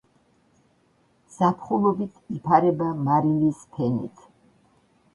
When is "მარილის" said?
3.05-3.65